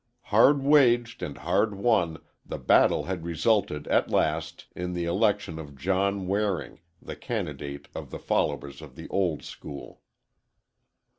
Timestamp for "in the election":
4.75-5.59